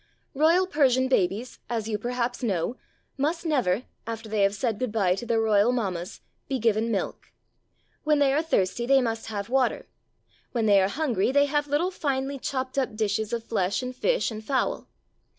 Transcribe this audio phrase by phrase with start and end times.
[0.33, 2.75] Royal Persian babies, as you perhaps know,
[3.19, 7.31] must never, after they have said good bye to their royal mammas, be given milk.
[8.03, 9.85] When they are thirsty they must have water;
[10.53, 14.31] when they are hungry they have little finely chopped up dishes of flesh and fish
[14.31, 14.87] and fowl.